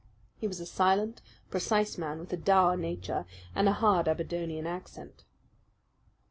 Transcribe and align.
He 0.35 0.47
was 0.47 0.59
a 0.59 0.65
silent, 0.65 1.21
precise 1.51 1.95
man 1.95 2.17
with 2.17 2.33
a 2.33 2.35
dour 2.35 2.75
nature 2.75 3.27
and 3.53 3.69
a 3.69 3.73
hard 3.73 4.07
Aberdonian 4.07 4.65
accent. 4.65 5.25